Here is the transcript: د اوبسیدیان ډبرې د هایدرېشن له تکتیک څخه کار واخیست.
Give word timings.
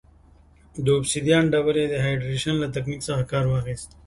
د 0.83 0.85
اوبسیدیان 0.97 1.43
ډبرې 1.53 1.85
د 1.89 1.95
هایدرېشن 2.03 2.55
له 2.59 2.67
تکتیک 2.75 3.01
څخه 3.07 3.23
کار 3.31 3.45
واخیست. 3.47 3.89